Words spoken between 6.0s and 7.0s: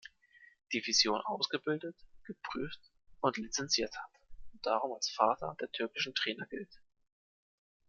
Trainer“ gilt.